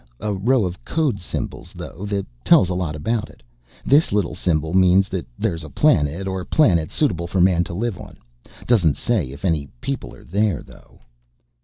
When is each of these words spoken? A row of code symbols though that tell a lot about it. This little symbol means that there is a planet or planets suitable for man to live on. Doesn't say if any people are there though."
A 0.19 0.33
row 0.33 0.65
of 0.65 0.83
code 0.83 1.19
symbols 1.19 1.73
though 1.77 2.05
that 2.07 2.25
tell 2.43 2.61
a 2.63 2.73
lot 2.73 2.95
about 2.95 3.29
it. 3.29 3.43
This 3.85 4.11
little 4.11 4.33
symbol 4.33 4.73
means 4.73 5.07
that 5.09 5.27
there 5.37 5.53
is 5.53 5.63
a 5.63 5.69
planet 5.69 6.27
or 6.27 6.43
planets 6.43 6.95
suitable 6.95 7.27
for 7.27 7.39
man 7.39 7.63
to 7.65 7.73
live 7.75 7.99
on. 7.99 8.17
Doesn't 8.65 8.97
say 8.97 9.29
if 9.29 9.45
any 9.45 9.67
people 9.79 10.15
are 10.15 10.23
there 10.23 10.63
though." 10.63 11.01